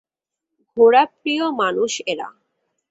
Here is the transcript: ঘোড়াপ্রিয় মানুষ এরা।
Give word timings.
ঘোড়াপ্রিয় 0.77 1.45
মানুষ 1.61 1.91
এরা। 2.07 2.27